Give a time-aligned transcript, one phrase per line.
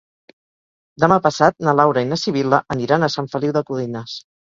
[1.03, 4.23] Demà passat na Laura i na Sibil·la aniran a Sant Feliu de Codines.